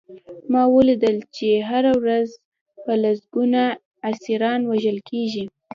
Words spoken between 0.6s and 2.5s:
ولیدل چې هره ورځ